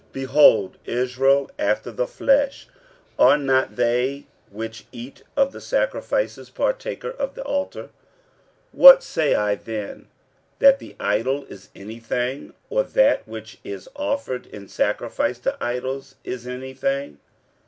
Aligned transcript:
46:010:018 0.13 0.13
Behold 0.13 0.77
Israel 0.85 1.51
after 1.59 1.91
the 1.91 2.07
flesh: 2.07 2.67
are 3.19 3.37
not 3.37 3.75
they 3.75 4.25
which 4.49 4.87
eat 4.91 5.21
of 5.37 5.51
the 5.51 5.61
sacrifices 5.61 6.49
partakers 6.49 7.15
of 7.19 7.35
the 7.35 7.43
altar? 7.43 7.83
46:010:019 7.83 7.89
What 8.71 9.03
say 9.03 9.35
I 9.35 9.53
then? 9.53 10.07
that 10.57 10.79
the 10.79 10.95
idol 10.99 11.45
is 11.49 11.69
any 11.75 11.99
thing, 11.99 12.55
or 12.71 12.81
that 12.81 13.27
which 13.27 13.59
is 13.63 13.87
offered 13.95 14.47
in 14.47 14.67
sacrifice 14.67 15.37
to 15.37 15.55
idols 15.63 16.15
is 16.23 16.47
any 16.47 16.73
thing? 16.73 17.19